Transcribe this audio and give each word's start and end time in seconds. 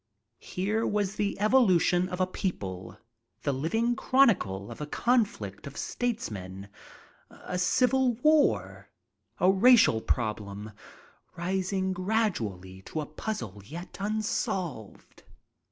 Here 0.39 0.83
was 0.83 1.13
the 1.13 1.39
evolution 1.39 2.09
of 2.09 2.19
a 2.19 2.25
people, 2.25 2.97
the 3.43 3.53
living 3.53 3.95
chronicle 3.95 4.71
of 4.71 4.81
a 4.81 4.87
conflict 4.87 5.67
of 5.67 5.77
statesmen, 5.77 6.69
a 7.29 7.59
civil 7.59 8.15
war, 8.15 8.89
a 9.39 9.51
racial 9.51 10.01
problem 10.01 10.71
rising 11.35 11.93
gradually 11.93 12.81
to 12.81 13.01
a 13.01 13.05
puzzle 13.05 13.61
yet 13.63 14.01
un 14.01 14.23
solved. 14.23 15.21